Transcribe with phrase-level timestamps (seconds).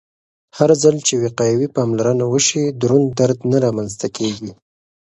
[0.57, 4.51] هرځل چې وقایوي پاملرنه وشي، دروند درد نه رامنځته کېږي.